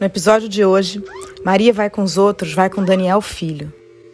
[0.00, 1.02] No episódio de hoje,
[1.44, 3.72] Maria vai com os outros, vai com Daniel Filho.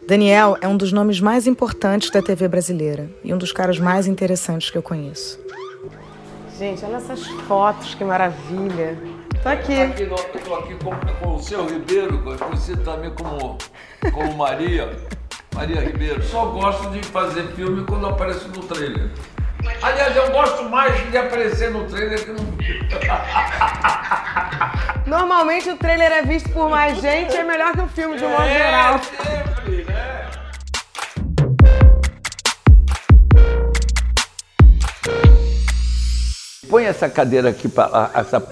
[0.08, 4.06] Daniel é um dos nomes mais importantes da TV brasileira e um dos caras mais
[4.06, 5.38] interessantes que eu conheço.
[6.58, 8.96] Gente, olha essas fotos, que maravilha.
[9.42, 9.74] Tá aqui.
[9.74, 13.58] Estou aqui, tô aqui com, com, o seu Ribeiro, conhecido também como,
[14.10, 14.90] como Maria.
[15.54, 16.22] Maria Ribeiro.
[16.24, 19.10] Só gosto de fazer filme quando apareço no trailer.
[19.82, 22.38] Aliás, eu gosto mais de aparecer no trailer que no
[25.06, 28.30] Normalmente o trailer é visto por mais gente, é melhor que o filme de um
[28.30, 29.00] modo é, geral.
[29.02, 30.30] Sempre, né?
[36.68, 38.48] Põe essa cadeira aqui para lá, essa,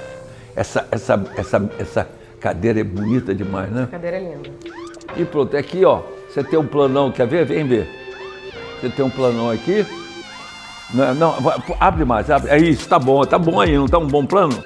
[0.54, 2.08] essa, essa, essa, essa
[2.38, 3.88] cadeira é bonita demais, né?
[3.90, 4.50] Cadeira é linda.
[5.16, 7.46] E pronto, aqui ó, você tem um planão, quer ver?
[7.46, 7.88] Vem ver.
[8.80, 9.86] Você tem um planão aqui.
[10.94, 11.34] Não, não
[11.80, 12.50] abre mais, abre.
[12.50, 14.62] É isso, tá bom, tá bom aí, não tá um bom plano?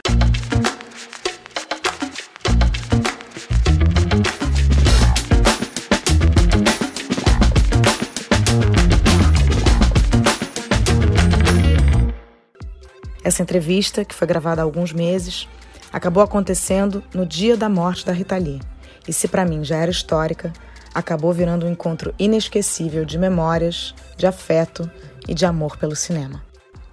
[13.23, 15.48] Essa entrevista, que foi gravada há alguns meses,
[15.92, 18.60] acabou acontecendo no dia da morte da Rita Lee.
[19.06, 20.52] E se para mim já era histórica,
[20.96, 24.90] acabou virando um encontro inesquecível de memórias, de afeto
[25.28, 26.42] e de amor pelo cinema.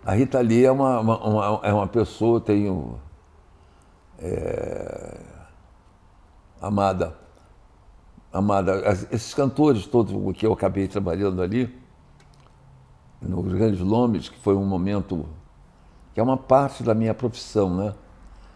[0.06, 3.00] A Rita Lee é uma, uma, uma é uma pessoa, tenho
[4.20, 5.22] é,
[6.62, 7.16] amada,
[8.34, 8.82] amada.
[9.10, 11.74] Esses cantores todos que eu acabei trabalhando ali,
[13.22, 15.26] nos Grandes Lomes, que foi um momento
[16.14, 17.94] que é uma parte da minha profissão, né?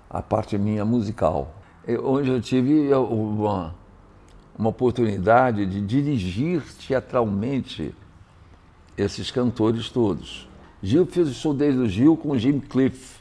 [0.09, 1.53] a parte minha musical.
[2.03, 3.73] onde eu tive uma,
[4.57, 7.93] uma oportunidade de dirigir teatralmente
[8.97, 10.49] esses cantores todos.
[10.81, 13.17] Gil fez o show desde o Gil com o Jim Cliff.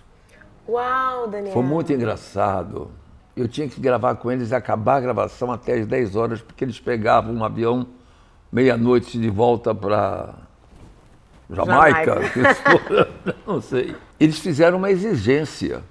[0.68, 1.52] Uau, Daniel!
[1.52, 2.90] Foi muito engraçado.
[3.36, 6.64] Eu tinha que gravar com eles e acabar a gravação até as 10 horas, porque
[6.64, 7.86] eles pegavam um avião
[8.50, 10.34] meia-noite de volta para
[11.50, 13.08] Jamaica, Jamaica.
[13.46, 13.94] não sei.
[14.18, 15.82] Eles fizeram uma exigência.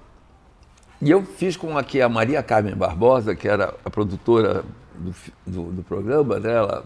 [1.01, 4.63] E eu fiz com aqui a Maria Carmen Barbosa, que era a produtora
[4.97, 6.85] do, do, do programa dela.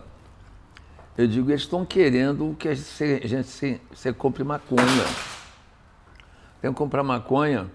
[1.18, 5.06] Eu digo, eles estão querendo que a gente, a gente se, se compre maconha.
[6.62, 7.70] Tem que comprar maconha.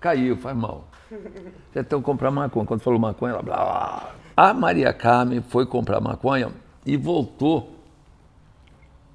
[0.00, 0.86] Caiu, faz mal.
[1.10, 2.66] Você tem que comprar maconha.
[2.66, 4.14] Quando falou maconha, ela blá, blá.
[4.36, 6.50] A Maria Carmen foi comprar maconha
[6.84, 7.82] e voltou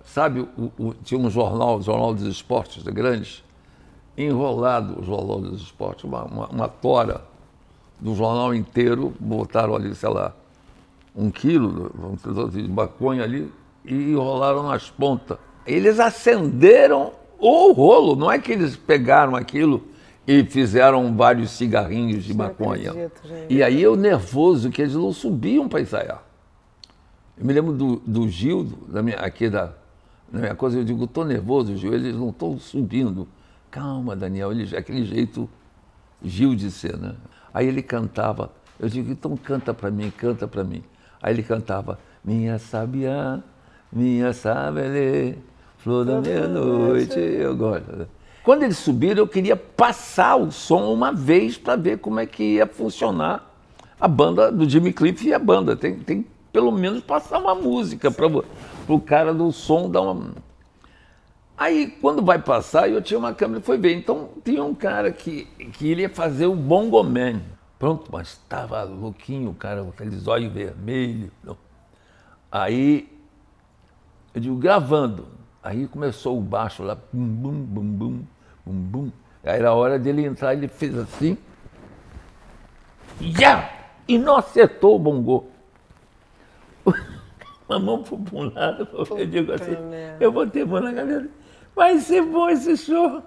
[0.08, 3.44] Sabe, o, o, tinha um jornal, o Jornal dos Esportes, grandes,
[4.18, 7.26] enrolado o Jornal dos Esportes, uma, uma, uma tora
[8.00, 10.34] do jornal inteiro, botaram ali, sei lá,
[11.16, 11.92] um quilo
[12.52, 13.52] de maconha ali
[13.84, 15.38] e enrolaram nas pontas.
[15.66, 19.84] Eles acenderam o rolo, não é que eles pegaram aquilo
[20.28, 22.92] e fizeram vários cigarrinhos de maconha.
[22.92, 26.24] Acredito, e aí eu nervoso que eles não subiam para ensaiar.
[27.38, 29.74] Eu me lembro do, do Gildo, da minha, aqui da,
[30.32, 33.28] na minha coisa, eu digo, estou nervoso, Gil, eles não estão subindo.
[33.72, 35.50] Calma, Daniel, ele, aquele jeito
[36.24, 37.16] Gil de ser, né?
[37.58, 40.84] Aí ele cantava, eu digo, então canta para mim, canta para mim.
[41.20, 43.40] Aí ele cantava, minha sabiá,
[43.92, 45.34] minha sabelê,
[45.80, 48.08] flor da meia-noite, eu gosto.
[48.44, 52.44] Quando eles subiram, eu queria passar o som uma vez para ver como é que
[52.44, 53.52] ia funcionar
[54.00, 55.76] a banda do Jimmy Cliff e a banda.
[55.76, 58.28] Tem, tem pelo menos passar uma música para
[58.88, 60.30] o cara do som dar uma.
[61.58, 63.96] Aí, quando vai passar, eu tinha uma câmera e foi ver.
[63.96, 67.42] Então, tinha um cara que, que iria fazer o Bongo Man.
[67.80, 71.32] Pronto, mas estava louquinho o cara, com aqueles olhos vermelhos.
[72.52, 73.10] Aí,
[74.36, 75.28] eu digo, gravando.
[75.64, 78.24] Aí começou o baixo lá, bum, bum, bum, bum,
[78.66, 79.12] bum, bum.
[79.44, 81.38] Aí era a hora dele entrar, ele fez assim.
[83.20, 83.70] Yeah!
[84.08, 85.46] E não acertou o bongô.
[87.68, 89.74] Uma mão para um lado, eu digo assim,
[90.22, 91.30] eu vou ter mão na cabeça.
[91.78, 93.22] Vai ser bom esse show.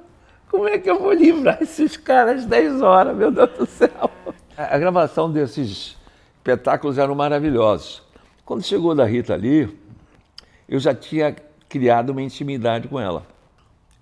[0.51, 4.11] Como é que eu vou livrar esses caras 10 horas, meu Deus do céu?
[4.57, 5.97] A, gravação desses
[6.37, 8.03] espetáculos eram maravilhosos.
[8.45, 9.79] Quando chegou da Rita ali,
[10.69, 11.33] eu já tinha
[11.69, 13.25] criado uma intimidade com ela.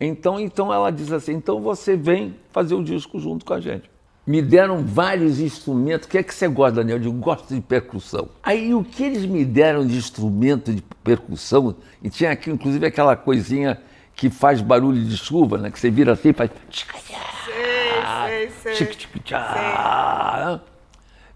[0.00, 3.90] Então, então ela diz assim: então você vem fazer o disco junto com a gente
[4.28, 6.06] me deram vários instrumentos.
[6.06, 6.98] O que é que você gosta, Daniel?
[6.98, 8.28] Eu digo, gosto de percussão.
[8.42, 13.16] Aí o que eles me deram de instrumento de percussão, e tinha aqui inclusive aquela
[13.16, 13.80] coisinha
[14.18, 15.70] que faz barulho de chuva, né?
[15.70, 16.50] Que você vira assim e faz.
[17.44, 18.74] Sei, sei, sei.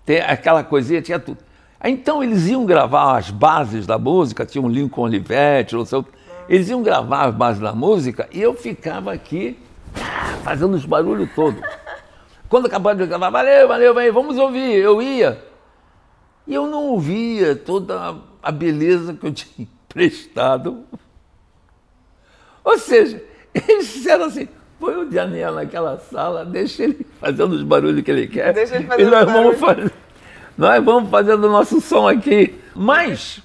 [0.05, 1.39] Tem aquela coisinha, tinha tudo.
[1.85, 6.05] Então eles iam gravar as bases da música, tinha um Lincoln Olivetti, não sei
[6.49, 9.57] Eles iam gravar as bases da música e eu ficava aqui
[10.43, 11.63] fazendo os barulhos todos.
[12.49, 14.75] Quando acabava de gravar, valeu, valeu, valeu, vamos ouvir.
[14.75, 15.41] Eu ia.
[16.49, 20.85] E eu não ouvia toda a beleza que eu tinha emprestado.
[22.65, 23.23] Ou seja,
[23.55, 24.49] eles disseram assim,
[24.79, 28.53] põe o Daniel naquela sala, deixa ele fazendo os barulhos que ele quer.
[28.53, 29.93] Deixa ele fazendo e nós vamos fazer,
[30.57, 32.59] nós vamos fazendo o nosso som aqui.
[32.75, 33.43] Mas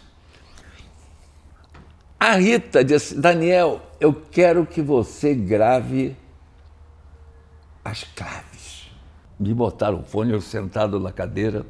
[2.19, 6.15] a Rita disse, Daniel, eu quero que você grave
[7.85, 8.89] as claves.
[9.39, 11.63] Me botaram o fone, eu sentado na cadeira,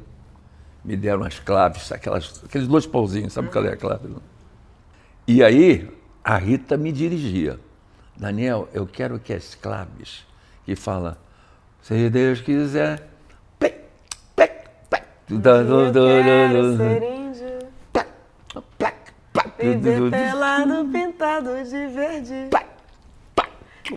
[0.82, 4.08] me deram as claves, aquelas, aqueles dois pauzinhos, sabe qual é a clave?
[5.26, 5.97] E aí
[6.28, 7.58] a Rita me dirigia.
[8.14, 10.26] Daniel, eu quero que as claves
[10.66, 11.16] que fala,
[11.80, 13.08] se Deus quiser,
[13.58, 13.76] plec,
[14.36, 17.58] plec, plec, eu quero ser índio,
[17.90, 18.08] plec,
[18.76, 18.96] plec,
[19.32, 22.50] plec, viver pelado pintado de verde,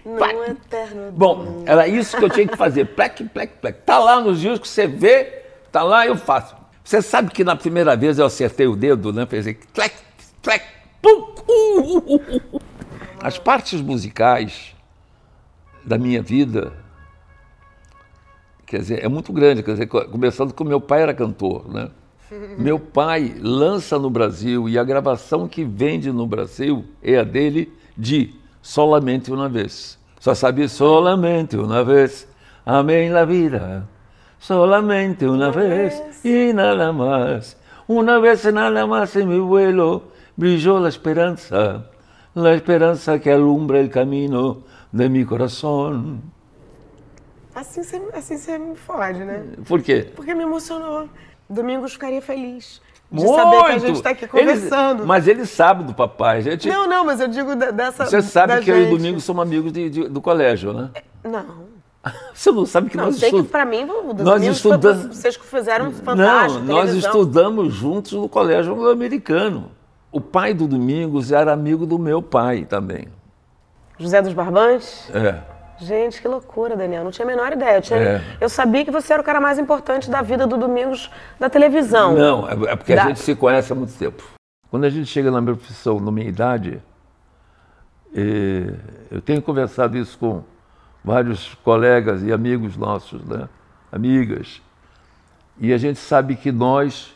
[0.05, 3.81] num eterno Bom, era isso que eu tinha que fazer, plec, plec, plec.
[3.81, 6.55] Tá lá nos discos, você vê, tá lá, eu faço.
[6.81, 9.25] Você sabe que na primeira vez eu acertei o dedo, né?
[9.25, 9.43] Fez
[9.73, 9.95] plec,
[10.41, 10.63] plec,
[11.01, 11.30] pum.
[13.21, 14.75] As partes musicais
[15.85, 16.73] da minha vida,
[18.65, 19.63] quer dizer, é muito grande.
[19.63, 21.89] Quer dizer, começando com meu pai era cantor, né?
[22.57, 27.73] Meu pai lança no Brasil e a gravação que vende no Brasil é a dele
[27.97, 29.97] de Solamente uma vez.
[30.19, 32.27] Só sabe solamente uma vez.
[32.63, 33.87] Amém la vida.
[34.39, 37.57] Solamente uma vez e nada mais.
[37.87, 40.03] Uma vez e nada mais em meu vuelo
[40.37, 41.85] brilló a esperança.
[42.33, 46.21] la esperanza que alumbra el camino de mi corazón.
[47.53, 49.43] Assim você, assim você me fode, né?
[49.67, 50.09] Por quê?
[50.15, 51.09] Porque me emocionou.
[51.49, 52.81] Domingos ficaria feliz.
[53.11, 53.35] De Muito!
[53.35, 54.99] saber que a gente está aqui conversando.
[54.99, 56.37] Ele, mas ele sabe do papai.
[56.37, 58.05] A gente, Não, não, mas eu digo de- dessa.
[58.05, 58.97] você sabe que eu e o gente.
[58.97, 60.89] Domingos somos amigos de- de- do colégio, né?
[61.21, 61.69] Não.
[62.33, 63.51] Você não sabe que Não, nós sei que estudamos.
[63.51, 66.63] pra mim, o Nós estudamos- vocês que fizeram um Não, fantástico.
[66.63, 67.11] nós televisão.
[67.11, 69.69] estudamos juntos no colégio anglo-americano.
[70.11, 73.07] O pai do Domingos era amigo do meu pai também.
[73.97, 75.09] José dos Barbães?
[75.13, 75.39] É.
[75.79, 77.03] Gente, que loucura, Daniel.
[77.03, 77.77] Não tinha a menor ideia.
[77.77, 78.21] Eu, tinha- É.
[78.39, 81.09] eu sabia que você era o cara mais importante da vida do Domingos
[81.39, 82.13] da televisão.
[82.15, 84.21] Não, é é porque Da- a gente se conhece há muito tempo.
[84.69, 86.81] Quando a gente chega na minha profissão, na minha idade,
[89.09, 90.43] eu tenho conversado isso com
[91.03, 93.47] vários colegas e amigos nossos, né?
[93.91, 94.61] amigas,
[95.59, 97.13] e a gente sabe que nós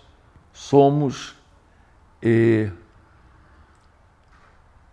[0.52, 1.36] somos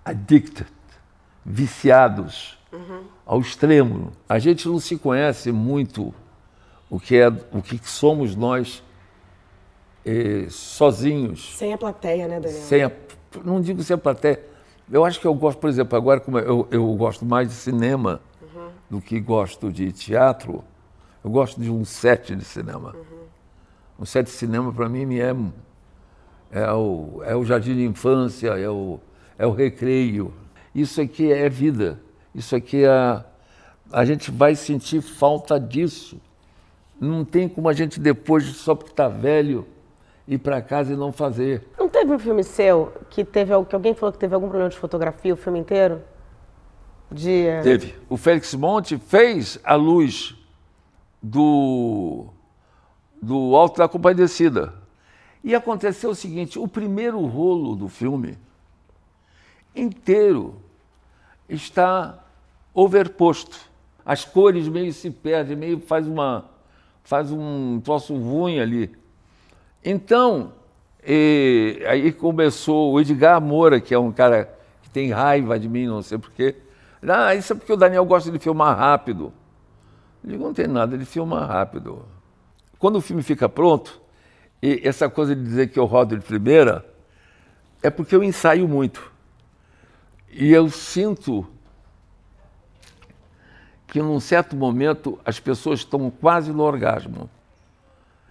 [0.04, 0.66] addicted,
[1.44, 2.58] viciados
[3.26, 4.12] ao extremo.
[4.28, 6.14] A gente não se conhece muito
[6.88, 8.82] o que é o que somos nós
[10.04, 12.60] eh, sozinhos, Sem a plateia, né, Daniel?
[12.60, 12.92] sem a,
[13.44, 14.42] não digo sem a plateia.
[14.90, 18.20] Eu acho que eu gosto, por exemplo, agora como eu, eu gosto mais de cinema
[18.90, 20.62] do que gosto de teatro,
[21.24, 22.94] eu gosto de um set de cinema.
[23.98, 25.34] Um set de cinema para mim é
[26.50, 29.00] é o, é o jardim de infância, é o,
[29.38, 30.32] é o recreio.
[30.74, 32.00] Isso aqui é vida.
[32.34, 33.24] Isso aqui é.
[33.92, 36.20] A gente vai sentir falta disso.
[37.00, 39.66] Não tem como a gente, depois, só porque está velho,
[40.26, 41.66] ir para casa e não fazer.
[41.78, 44.78] Não teve um filme seu que teve que alguém falou que teve algum problema de
[44.78, 46.00] fotografia o filme inteiro?
[47.10, 47.94] De Teve.
[48.08, 50.34] O Félix Monte fez a luz
[51.22, 52.26] do,
[53.20, 54.72] do Alto da Compadecida.
[55.44, 58.38] E aconteceu o seguinte: o primeiro rolo do filme
[59.74, 60.56] inteiro
[61.48, 62.24] está
[62.74, 63.58] overposto.
[64.04, 66.50] As cores meio se perdem, meio faz uma
[67.04, 68.96] faz um troço ruim ali.
[69.84, 70.52] Então,
[71.02, 75.86] eh, aí começou o Edgar Moura, que é um cara que tem raiva de mim,
[75.86, 76.56] não sei porquê.
[77.02, 79.32] Ah, isso é porque o Daniel gosta de filmar rápido.
[80.22, 82.04] Eu digo, não tem nada, ele filma rápido.
[82.78, 84.00] Quando o filme fica pronto,
[84.62, 86.86] e essa coisa de dizer que eu rodo de primeira,
[87.82, 89.11] é porque eu ensaio muito.
[90.32, 91.46] E eu sinto
[93.86, 97.28] que num certo momento as pessoas estão quase no orgasmo.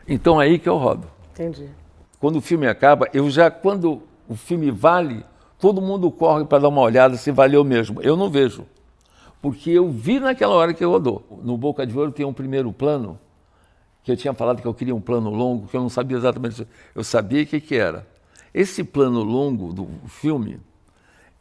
[0.07, 1.07] Então é aí que eu rodo.
[1.31, 1.69] Entendi.
[2.19, 5.23] Quando o filme acaba, eu já, quando o filme vale,
[5.59, 8.01] todo mundo corre para dar uma olhada se valeu mesmo.
[8.01, 8.65] Eu não vejo.
[9.39, 11.23] Porque eu vi naquela hora que rodou.
[11.43, 13.19] No Boca de Ouro tem um primeiro plano,
[14.03, 16.67] que eu tinha falado que eu queria um plano longo, que eu não sabia exatamente.
[16.95, 18.07] Eu sabia o que, que era.
[18.51, 20.59] Esse plano longo do filme,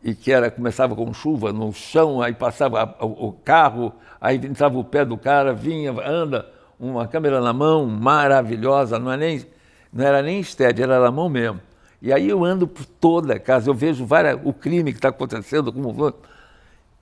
[0.03, 4.85] e que era começava com chuva no chão, aí passava o, carro, aí entrava o
[4.85, 9.47] pé do cara, vinha, anda, uma câmera na mão, maravilhosa, não, é nem,
[9.93, 11.61] não era nem steady, era na mão mesmo.
[12.01, 15.11] E aí eu ando por toda a casa, eu vejo várias, o crime que está
[15.11, 15.93] acontecendo, como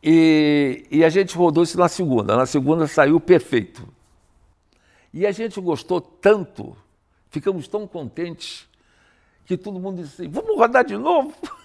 [0.03, 2.37] e, e a gente rodou isso na segunda.
[2.37, 3.87] Na segunda saiu perfeito.
[5.13, 6.77] E a gente gostou tanto,
[7.31, 8.69] ficamos tão contentes,
[9.45, 11.35] que todo mundo disse assim, vamos rodar de novo?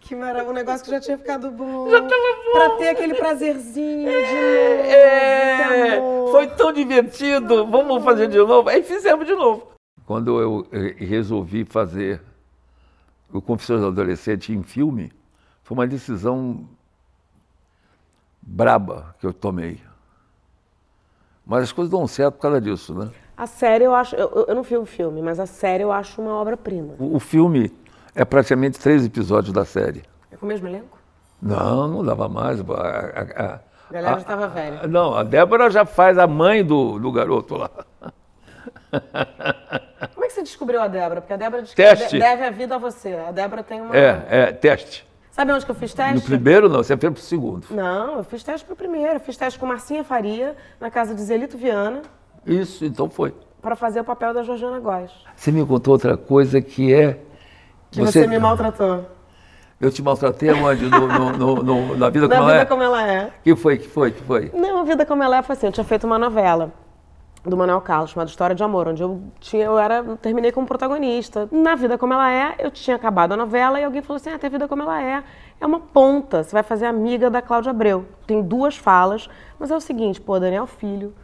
[0.00, 1.88] Que maravilha, um negócio que já tinha ficado bom.
[1.90, 2.52] Já estava bom.
[2.52, 4.90] Pra ter aquele prazerzinho de novo.
[4.90, 6.00] É,
[6.32, 8.68] foi tão divertido, vamos fazer de novo.
[8.68, 9.68] Aí fizemos de novo.
[10.06, 12.20] Quando eu eh, resolvi fazer
[13.32, 15.12] o Confissões do Adolescente em filme,
[15.62, 16.66] foi uma decisão
[18.42, 19.80] braba que eu tomei.
[21.46, 23.10] Mas as coisas dão certo por causa disso, né?
[23.36, 26.20] A série eu acho, eu, eu não vi o filme, mas a série eu acho
[26.20, 26.94] uma obra-prima.
[26.98, 27.72] O, o filme
[28.14, 30.02] é praticamente três episódios da série.
[30.30, 30.98] É com o mesmo elenco?
[31.40, 32.60] Não, não dava mais.
[32.60, 33.60] A, a, a
[33.92, 34.86] galera já estava velha.
[34.86, 37.70] Não, a Débora já faz a mãe do, do garoto lá.
[40.14, 41.20] Como é que você descobriu a Débora?
[41.20, 42.18] Porque a Débora teste.
[42.18, 43.14] deve a vida a você.
[43.14, 43.96] A Débora tem uma.
[43.96, 45.06] É, é, teste.
[45.30, 46.14] Sabe onde que eu fiz teste?
[46.16, 47.66] No primeiro não, você fez pro segundo.
[47.70, 49.14] Não, eu fiz teste pro primeiro.
[49.14, 52.02] Eu fiz teste com Marcinha Faria, na casa de Zelito Viana.
[52.44, 53.34] Isso, então foi.
[53.62, 55.12] Para fazer o papel da Georgiana Góes.
[55.36, 57.20] Você me contou outra coisa que é.
[57.90, 59.04] Que você, você me maltratou.
[59.80, 60.84] Eu te maltratei onde?
[60.90, 62.66] No, no, no, na vida como na ela vida é?
[62.66, 63.30] como ela é.
[63.42, 64.50] que foi, que foi, que foi?
[64.54, 65.66] Não, a vida como ela é foi assim.
[65.66, 66.70] Eu tinha feito uma novela
[67.42, 71.48] do Manuel Carlos, chamada História de Amor, onde eu tinha, eu era, terminei como protagonista.
[71.50, 74.38] Na vida como ela é, eu tinha acabado a novela e alguém falou assim: "Ah,
[74.38, 75.22] tem a vida como ela é.
[75.58, 78.04] É uma ponta, você vai fazer amiga da Cláudia Abreu".
[78.26, 81.14] Tem duas falas, mas é o seguinte, pô, Daniel Filho,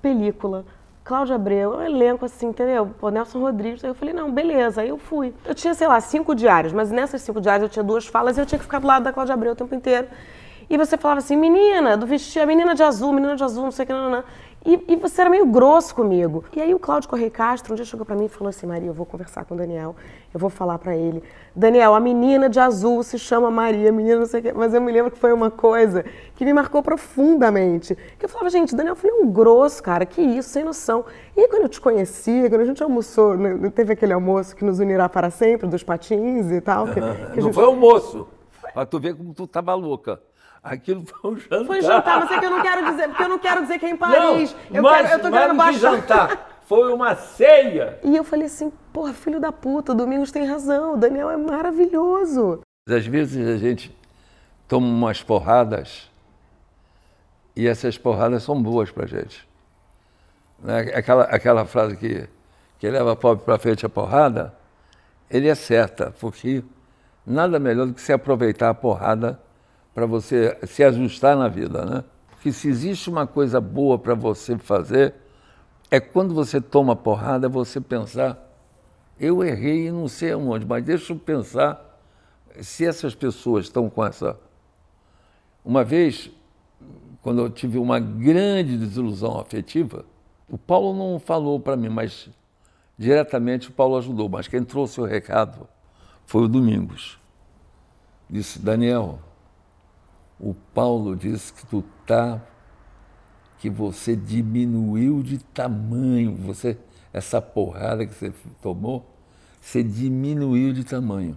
[0.00, 0.64] película,
[1.04, 2.94] Cláudia Abreu, um elenco assim, entendeu?
[2.98, 3.84] Pô, Nelson Rodrigues.
[3.84, 4.80] Aí eu falei, não, beleza.
[4.80, 5.34] Aí eu fui.
[5.44, 8.40] Eu tinha, sei lá, cinco diários, mas nessas cinco diários eu tinha duas falas e
[8.40, 10.08] eu tinha que ficar do lado da Cláudia Abreu o tempo inteiro.
[10.68, 13.70] E você falava assim, menina, do vestido, a menina de azul, menina de azul, não
[13.70, 14.24] sei o que, não, não.
[14.64, 16.42] E, e, você era meio grosso comigo.
[16.56, 18.88] E aí o Cláudio Correia Castro um dia chegou para mim e falou assim, Maria,
[18.88, 19.94] eu vou conversar com o Daniel,
[20.32, 21.22] eu vou falar para ele.
[21.54, 24.52] Daniel, a menina de azul se chama Maria, menina não sei o que.
[24.54, 26.02] Mas eu me lembro que foi uma coisa
[26.34, 27.94] que me marcou profundamente.
[28.18, 31.04] Que eu falava, gente, Daniel foi um grosso, cara, que isso, sem noção.
[31.36, 34.64] E aí quando eu te conhecia, quando a gente almoçou, né, teve aquele almoço que
[34.64, 36.86] nos unirá para sempre, dos patins e tal.
[36.86, 37.52] Que, que não gente...
[37.52, 38.26] foi almoço,
[38.72, 40.20] pra tu ver como tu tava louca.
[40.64, 41.66] Aquilo foi um jantar.
[41.66, 43.84] Foi jantar, mas é que eu não quero dizer, porque eu não quero dizer que
[43.84, 44.56] é em Paris.
[44.70, 45.78] Não, eu, mas, quero, eu tô querendo baixar.
[45.78, 46.60] jantar.
[46.66, 47.98] Foi uma ceia.
[48.02, 51.36] E eu falei assim, porra, filho da puta, o Domingos tem razão, o Daniel é
[51.36, 52.62] maravilhoso.
[52.88, 53.94] Às vezes a gente
[54.66, 56.10] toma umas porradas
[57.54, 59.46] e essas porradas são boas pra gente.
[60.60, 60.92] Né?
[60.94, 62.26] Aquela, aquela frase que,
[62.78, 64.54] que leva pobre pra frente a porrada,
[65.30, 66.64] ele é certa, porque
[67.26, 69.38] nada melhor do que se aproveitar a porrada
[69.94, 72.04] para você se ajustar na vida, né?
[72.30, 75.14] Porque se existe uma coisa boa para você fazer,
[75.90, 78.38] é quando você toma porrada, você pensar,
[79.18, 81.98] eu errei e não sei aonde, mas deixa eu pensar
[82.60, 84.38] se essas pessoas estão com essa.
[85.64, 86.30] Uma vez,
[87.22, 90.04] quando eu tive uma grande desilusão afetiva,
[90.48, 92.28] o Paulo não falou para mim, mas
[92.98, 95.66] diretamente o Paulo ajudou, mas quem trouxe o recado
[96.26, 97.18] foi o Domingos.
[98.28, 99.18] Disse, Daniel,
[100.38, 102.40] o Paulo diz que tu tá
[103.58, 106.76] que você diminuiu de tamanho, você
[107.12, 109.08] essa porrada que você tomou,
[109.60, 111.36] você diminuiu de tamanho.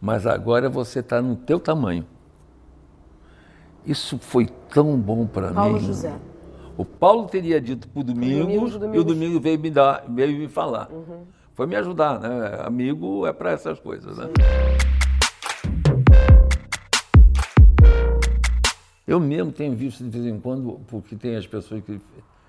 [0.00, 2.06] Mas agora você está no teu tamanho.
[3.86, 5.54] Isso foi tão bom para mim.
[5.54, 6.14] Paulo José.
[6.76, 10.48] O Paulo teria dito para o Domingos, e o Domingo veio me dar, veio me
[10.48, 10.90] falar.
[10.90, 11.24] Uhum.
[11.54, 12.60] Foi me ajudar, né?
[12.64, 14.24] Amigo é para essas coisas, né?
[19.12, 22.02] Eu mesmo tenho visto de vez em quando, porque tem as pessoas que de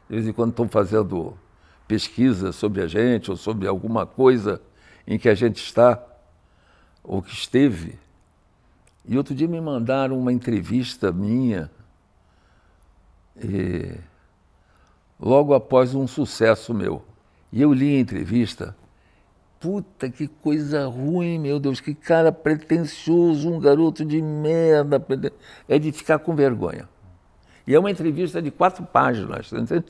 [0.08, 1.38] vez em quando estão fazendo
[1.86, 4.62] pesquisa sobre a gente ou sobre alguma coisa
[5.06, 6.02] em que a gente está
[7.04, 8.00] ou que esteve.
[9.06, 11.70] E outro dia me mandaram uma entrevista minha
[13.44, 13.98] e,
[15.20, 17.04] logo após um sucesso meu.
[17.52, 18.74] E eu li a entrevista
[19.64, 25.02] puta, que coisa ruim, meu Deus, que cara pretencioso, um garoto de merda.
[25.70, 26.90] É de ficar com vergonha.
[27.66, 29.86] E é uma entrevista de quatro páginas, tá entendendo?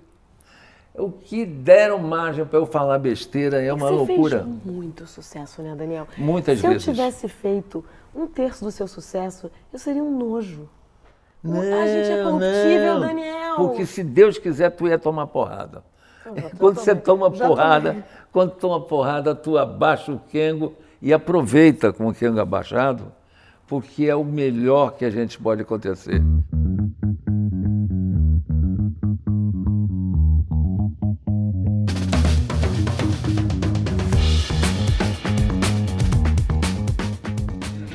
[0.94, 4.44] O que deram margem para eu falar besteira é uma Você loucura.
[4.44, 6.08] Fez muito sucesso, né, Daniel?
[6.16, 6.84] Muitas Se vezes.
[6.84, 10.70] Se eu tivesse feito um terço do seu sucesso, eu seria um nojo.
[11.42, 13.56] Não, a gente é corruptível, não, Daniel.
[13.56, 15.84] Porque se Deus quiser, tu ia tomar porrada.
[16.58, 22.14] Quando você toma porrada, quando toma porrada, tu abaixa o Kengo e aproveita com o
[22.14, 23.12] Kengo abaixado,
[23.68, 26.22] porque é o melhor que a gente pode acontecer.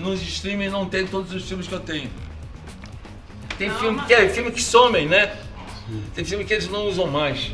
[0.01, 2.11] Nos streaming não tem todos os filmes que eu tenho.
[3.57, 5.35] Tem filme que é filme que somem, né?
[6.15, 7.51] Tem filme que eles não usam mais.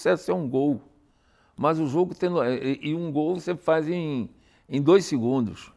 [0.00, 0.80] Sucesso é um gol.
[1.56, 2.30] Mas o jogo tem.
[2.80, 4.30] E um gol você faz em,
[4.66, 5.70] em dois segundos.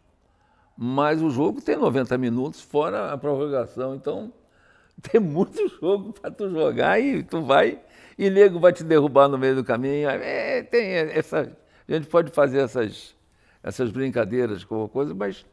[0.77, 3.93] Mas o jogo tem 90 minutos, fora a prorrogação.
[3.93, 4.33] Então,
[5.11, 7.81] tem muito jogo para tu jogar e tu vai.
[8.17, 10.09] E nego vai te derrubar no meio do caminho.
[10.09, 11.51] É, tem essa.
[11.87, 13.13] A gente pode fazer essas,
[13.61, 15.45] essas brincadeiras com coisa, mas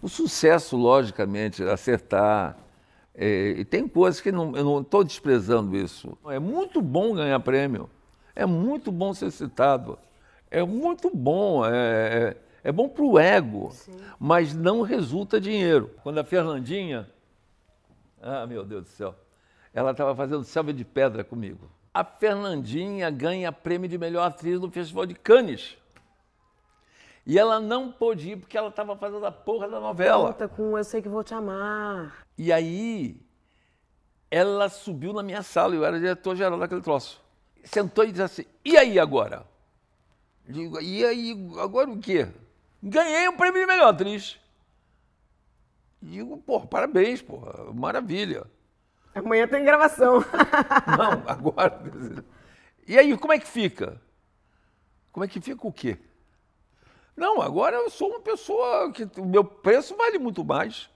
[0.00, 2.56] o sucesso, logicamente, acertar.
[3.14, 6.16] É, e tem coisas que não, eu não estou desprezando isso.
[6.28, 7.90] É muito bom ganhar prêmio.
[8.38, 9.98] É muito bom ser citado.
[10.48, 11.66] É muito bom.
[11.66, 13.96] É, é, é bom para o ego, Sim.
[14.16, 15.90] mas não resulta dinheiro.
[16.04, 17.10] Quando a Fernandinha.
[18.22, 19.12] Ah, meu Deus do céu.
[19.74, 21.68] Ela estava fazendo selva de pedra comigo.
[21.92, 25.76] A Fernandinha ganha prêmio de melhor atriz no Festival de Cannes.
[27.26, 30.28] E ela não pôde ir porque ela estava fazendo a porra da novela.
[30.28, 32.24] Conta com Eu Sei Que Vou Te Amar.
[32.38, 33.20] E aí,
[34.30, 37.26] ela subiu na minha sala, eu era diretor-geral daquele troço.
[37.70, 39.46] Sentou e disse assim, e aí agora?
[40.48, 42.26] Digo, e aí, agora o quê?
[42.82, 44.38] Ganhei o prêmio de melhor atriz.
[46.00, 48.46] Digo, porra, parabéns, porra, maravilha.
[49.14, 50.24] Amanhã tem gravação.
[50.86, 51.82] Não, agora.
[52.86, 54.00] E aí, como é que fica?
[55.12, 55.98] Como é que fica o quê?
[57.14, 60.88] Não, agora eu sou uma pessoa que o meu preço vale muito mais.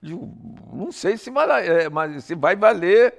[0.00, 0.32] Digo,
[0.72, 3.12] não sei se, vai, é, se vai valer,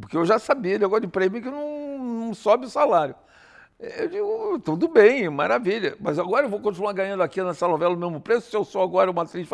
[0.00, 1.85] porque eu já sabia, negócio de prêmio que não,
[2.26, 3.14] não sobe o salário.
[3.78, 7.98] Eu digo, tudo bem, maravilha, mas agora eu vou continuar ganhando aqui nessa novela o
[7.98, 9.48] mesmo preço se eu sou agora uma atriz.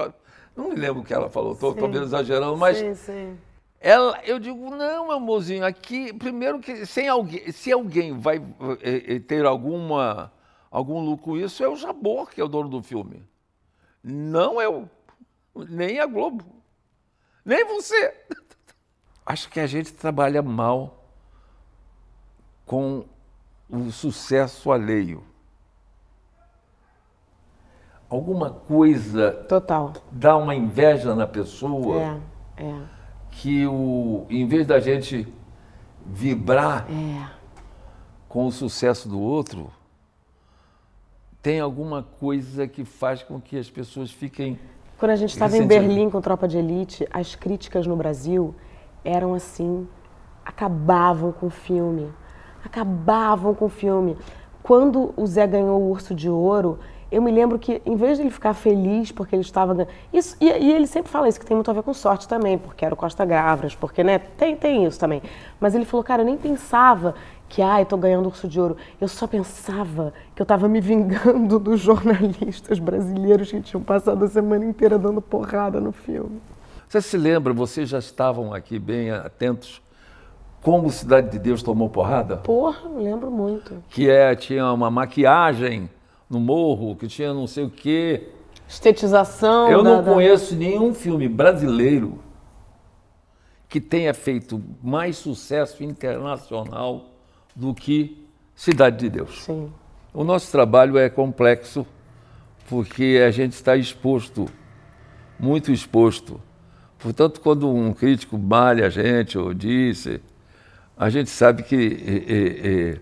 [0.56, 2.78] Não me lembro o que ela falou, estou exagerando, mas.
[2.78, 3.38] Sim, sim.
[3.80, 8.40] Ela, eu digo, não, meu mozinho, aqui, primeiro que sem alguém, se alguém vai
[8.80, 10.32] é, ter alguma
[10.70, 13.24] algum lucro isso, é o Jabor que é o dono do filme.
[14.02, 14.88] Não eu,
[15.68, 16.44] nem a Globo,
[17.44, 18.14] nem você.
[19.26, 21.01] Acho que a gente trabalha mal
[22.72, 23.04] com
[23.68, 25.22] o sucesso alheio.
[28.08, 29.92] Alguma coisa Total.
[30.10, 32.18] dá uma inveja na pessoa
[32.56, 32.74] é, é.
[33.30, 35.30] que o, em vez da gente
[36.06, 37.28] vibrar é.
[38.26, 39.70] com o sucesso do outro,
[41.42, 44.58] tem alguma coisa que faz com que as pessoas fiquem.
[44.96, 48.54] Quando a gente estava em Berlim com Tropa de Elite, as críticas no Brasil
[49.04, 49.86] eram assim,
[50.42, 52.10] acabavam com o filme.
[52.64, 54.16] Acabavam com o filme.
[54.62, 56.78] Quando o Zé ganhou o Urso de Ouro,
[57.12, 59.92] eu me lembro que, em vez de ele ficar feliz porque ele estava ganhando.
[60.10, 62.56] Isso, e, e, ele sempre fala isso, que tem muito a ver com sorte também,
[62.56, 65.20] porque era o Costa Gavras, porque, né, tem, tem isso também.
[65.60, 67.14] Mas ele falou, cara, eu nem pensava
[67.50, 68.78] que, ah, eu tô ganhando Urso de Ouro.
[68.98, 74.28] Eu só pensava que eu estava me vingando dos jornalistas brasileiros que tinham passado a
[74.28, 76.40] semana inteira dando porrada no filme.
[76.88, 79.82] Você se lembra, vocês já estavam aqui bem atentos
[80.62, 82.36] como Cidade de Deus tomou porrada?
[82.36, 83.82] Porra, lembro muito.
[83.90, 85.90] Que é, tinha uma maquiagem
[86.30, 88.28] no morro, que tinha não sei o quê.
[88.68, 89.68] Estetização.
[89.68, 92.20] Eu da, não conheço nenhum filme brasileiro
[93.68, 97.06] que tenha feito mais sucesso internacional
[97.56, 99.42] do que Cidade de Deus.
[99.42, 99.72] Sim.
[100.14, 101.84] O nosso trabalho é complexo
[102.68, 104.46] porque a gente está exposto,
[105.40, 106.40] muito exposto.
[106.98, 110.20] Portanto, quando um crítico malha a gente ou disse,
[110.96, 111.76] a gente sabe que
[112.06, 113.00] é, é,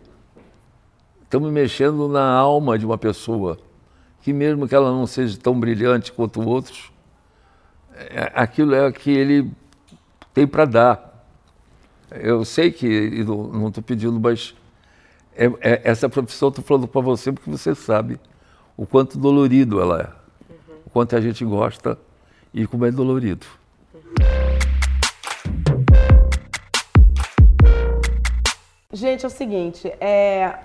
[1.22, 3.58] estamos mexendo na alma de uma pessoa,
[4.22, 6.92] que mesmo que ela não seja tão brilhante quanto outros,
[7.94, 9.50] é, aquilo é o que ele
[10.32, 11.26] tem para dar.
[12.10, 14.54] Eu sei que, não estou pedindo, mas
[15.34, 18.18] é, é, essa profissão estou falando para você porque você sabe
[18.76, 20.78] o quanto dolorido ela é, uhum.
[20.86, 21.98] o quanto a gente gosta
[22.52, 23.46] e como é dolorido.
[28.92, 30.58] Gente, é o seguinte, é,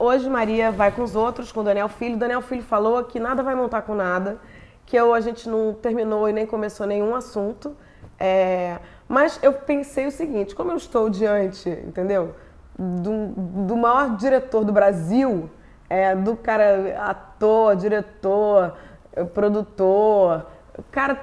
[0.00, 2.14] Hoje Maria vai com os outros, com o Daniel Filho.
[2.14, 4.38] O Daniel Filho falou que nada vai montar com nada,
[4.86, 7.76] que eu, a gente não terminou e nem começou nenhum assunto.
[8.18, 12.32] É, mas eu pensei o seguinte, como eu estou diante, entendeu?
[12.78, 13.26] Do,
[13.66, 15.50] do maior diretor do Brasil,
[15.90, 18.76] é, do cara ator, diretor,
[19.34, 20.46] produtor,
[20.78, 21.18] o cara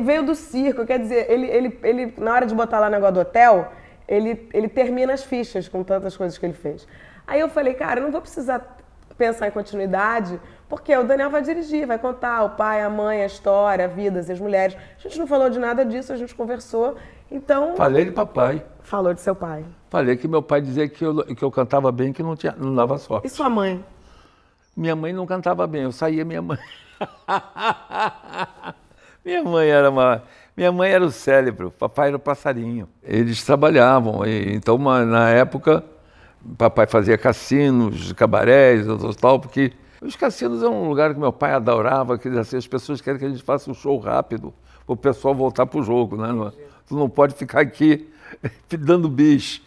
[0.00, 3.14] veio do circo, quer dizer, ele, ele, ele na hora de botar lá o negócio
[3.14, 3.70] do hotel,
[4.08, 6.86] ele, ele termina as fichas com tantas coisas que ele fez.
[7.26, 8.76] Aí eu falei, cara, eu não vou precisar
[9.16, 10.38] pensar em continuidade,
[10.68, 14.20] porque o Daniel vai dirigir, vai contar o pai, a mãe, a história, a vida,
[14.20, 14.76] as mulheres.
[14.98, 16.96] A gente não falou de nada disso, a gente conversou.
[17.30, 17.74] Então.
[17.76, 18.64] Falei de papai.
[18.82, 19.64] Falou de seu pai.
[19.90, 22.74] Falei que meu pai dizia que eu, que eu cantava bem, que não, tinha, não
[22.74, 23.26] dava sorte.
[23.26, 23.84] E sua mãe?
[24.76, 26.58] Minha mãe não cantava bem, eu saía minha mãe.
[29.24, 30.22] minha mãe era uma.
[30.56, 32.88] Minha mãe era o cérebro, papai era o passarinho.
[33.02, 35.84] Eles trabalhavam, e, então uma, na época
[36.56, 38.86] papai fazia cassinos, cabarés,
[39.20, 43.00] tal, porque os cassinos é um lugar que meu pai adorava, que assim, as pessoas
[43.00, 46.16] querem que a gente faça um show rápido, para o pessoal voltar para o jogo,
[46.16, 46.52] né?
[46.86, 48.08] Tu não pode ficar aqui
[48.78, 49.62] dando bicho.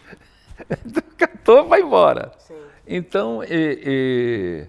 [1.17, 2.31] Cantou, vai embora.
[2.39, 2.53] Sim.
[2.87, 4.67] Então, e,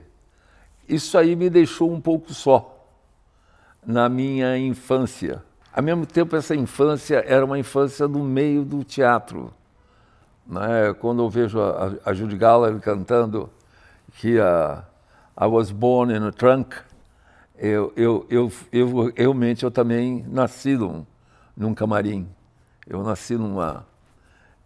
[0.88, 2.88] e, isso aí me deixou um pouco só
[3.87, 5.42] na minha infância.
[5.72, 9.52] Ao mesmo tempo, essa infância era uma infância no meio do teatro.
[10.44, 10.92] Né?
[10.98, 13.48] Quando eu vejo a, a Judy Garland cantando
[14.14, 14.85] que a
[15.40, 16.74] I was born in a trunk,
[17.56, 21.06] eu, eu, eu, eu realmente eu também nasci num,
[21.56, 22.28] num camarim.
[22.87, 23.87] Eu nasci numa...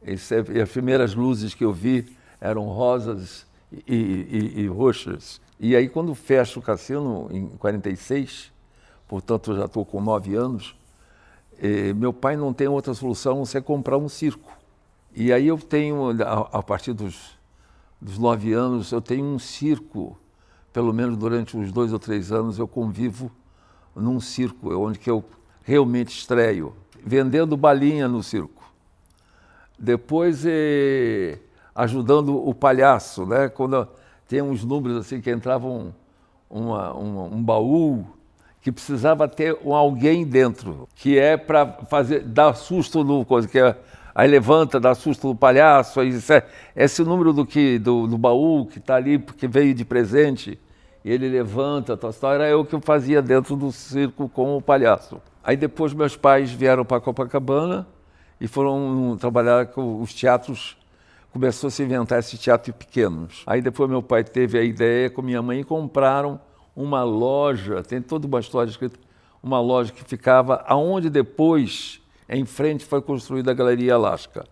[0.02, 0.14] É,
[0.62, 3.46] as primeiras luzes que eu vi eram rosas
[3.86, 5.38] e, e, e roxas.
[5.60, 8.50] E aí, quando fecha o cassino, em 46,
[9.06, 10.74] portanto, eu já estou com nove anos,
[11.60, 14.52] eh, meu pai não tem outra solução a ser comprar um circo.
[15.14, 17.38] E aí eu tenho, a, a partir dos,
[18.00, 20.18] dos nove anos, eu tenho um circo,
[20.72, 23.30] pelo menos durante uns dois ou três anos, eu convivo
[23.94, 25.24] num circo, onde que eu
[25.62, 28.62] realmente estreio, vendendo balinha no circo.
[29.78, 31.38] Depois, eh,
[31.74, 33.48] ajudando o palhaço, né?
[33.48, 33.88] Quando
[34.28, 35.94] tem uns números assim que entravam
[36.48, 38.06] uma, um baú
[38.64, 43.58] que precisava ter um alguém dentro, que é para fazer dar susto no coisa que
[43.58, 43.76] é
[44.14, 46.42] aí levanta, dá susto no palhaço, aí esse,
[46.74, 50.58] esse número do que do, do baú que está ali porque veio de presente,
[51.04, 54.62] e ele levanta, tal, tal, era eu que eu fazia dentro do circo com o
[54.62, 55.20] palhaço.
[55.42, 57.86] Aí depois meus pais vieram para Copacabana
[58.40, 60.74] e foram trabalhar com os teatros
[61.30, 63.42] começou a se inventar esse teatro pequenos.
[63.46, 66.40] Aí depois meu pai teve a ideia com minha mãe compraram
[66.76, 68.98] uma loja, tem toda uma história escrita,
[69.42, 74.46] uma loja que ficava aonde depois, em frente, foi construída a Galeria Alaska.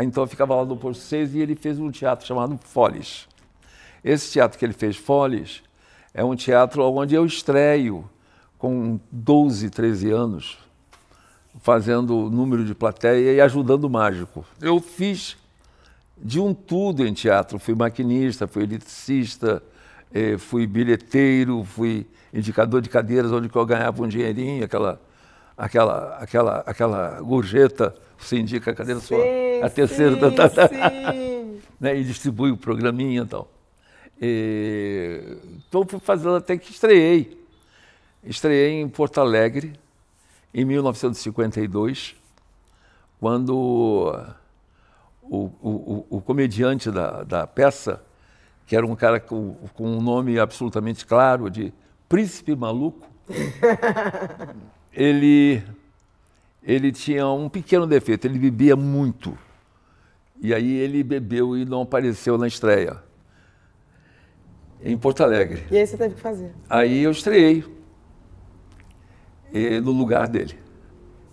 [0.00, 3.28] Então ficava lá no Posto 6 e ele fez um teatro chamado Foles.
[4.02, 5.62] Esse teatro que ele fez, Foles,
[6.14, 8.08] é um teatro onde eu estreio
[8.58, 10.58] com 12, 13 anos,
[11.60, 14.44] fazendo número de plateia e ajudando o mágico.
[14.60, 15.36] Eu fiz
[16.16, 17.58] de um tudo em teatro.
[17.58, 19.62] Fui maquinista, fui eletricista,
[20.38, 25.00] fui bilheteiro, fui indicador de cadeiras onde eu ganhava um dinheirinho, aquela,
[25.56, 30.70] aquela, aquela, aquela gorjeta, você indica a cadeira sim, só, a terceira, sim, tá, tá,
[31.80, 33.50] né, e distribui o programinha e tal.
[34.20, 35.36] E,
[35.68, 37.40] então fui fazendo até que estreiei.
[38.24, 39.72] Estreiei em Porto Alegre,
[40.54, 42.14] em 1952,
[43.18, 44.32] quando
[45.22, 48.00] o, o, o comediante da, da, peça,
[48.72, 51.74] que era um cara com, com um nome absolutamente claro de
[52.08, 53.06] Príncipe Maluco,
[54.90, 55.62] ele,
[56.62, 59.36] ele tinha um pequeno defeito, ele bebia muito.
[60.40, 62.96] E aí ele bebeu e não apareceu na estreia,
[64.82, 65.66] em Porto Alegre.
[65.70, 66.54] E aí você teve que fazer?
[66.66, 67.62] Aí eu estreiei
[69.52, 70.58] eh, no lugar dele.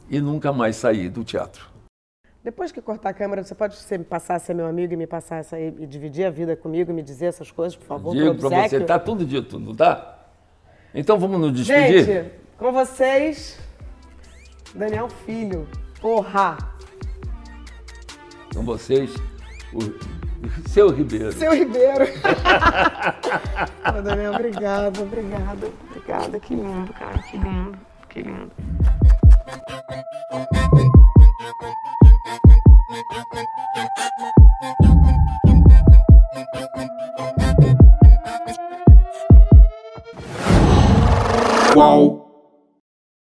[0.10, 1.69] E nunca mais saí do teatro.
[2.44, 5.06] Depois que cortar a câmera, você pode ser, passar a ser meu amigo e me
[5.06, 8.16] passar essa e dividir a vida comigo, me dizer essas coisas, por favor?
[8.16, 10.20] Digo para você, tá tudo dito, não tá?
[10.94, 12.06] Então vamos nos despedir?
[12.06, 13.60] Gente, com vocês,
[14.74, 15.68] Daniel Filho.
[16.02, 16.58] Porra!
[18.54, 19.14] Com vocês,
[19.74, 21.34] o Seu Ribeiro.
[21.34, 22.06] Seu Ribeiro.
[24.02, 26.40] Daniel, obrigado, obrigado, obrigada.
[26.40, 28.52] Que lindo, cara, que lindo, que lindo.
[41.74, 42.29] Qual?